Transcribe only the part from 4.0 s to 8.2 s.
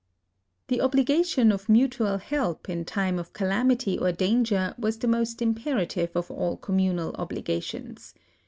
danger was the most imperative of all communal obligations.